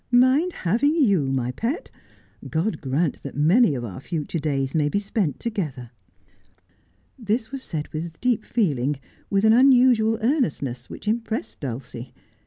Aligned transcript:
Mind 0.09 0.51
having 0.51 0.95
you, 0.95 1.31
my 1.31 1.51
pet! 1.51 1.91
God 2.49 2.81
grant 2.81 3.21
that 3.21 3.37
many 3.37 3.75
of 3.75 3.83
our 3.85 3.99
future 3.99 4.39
days 4.39 4.73
may 4.73 4.89
be 4.89 4.97
spent 4.97 5.39
together.' 5.39 5.91
This 7.19 7.51
was 7.51 7.61
said 7.61 7.87
with 7.89 8.19
deep 8.19 8.43
feeling, 8.43 8.95
with 9.29 9.45
an 9.45 9.53
unusual 9.53 10.17
earnest 10.23 10.63
ness, 10.63 10.89
which 10.89 11.07
impressed 11.07 11.59
Dulcie. 11.59 12.15